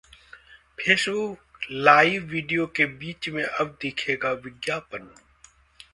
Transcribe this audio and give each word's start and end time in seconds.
Facebook 0.79 1.67
live 1.71 2.23
video 2.31 2.65
के 2.75 2.85
बीच 3.03 3.29
में 3.29 3.43
अब 3.43 3.77
दिखेगा 3.81 4.31
विज्ञापन 4.45 5.09